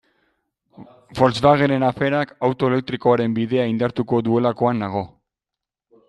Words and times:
Volkswagenen 1.17 1.83
aferak 1.89 2.31
auto 2.47 2.71
elektrikoaren 2.73 3.35
bidea 3.39 3.67
indartuko 3.73 4.23
duelakoan 4.29 4.81
nago. 4.85 5.05